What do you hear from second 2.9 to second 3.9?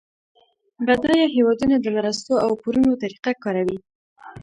طریقه کاروي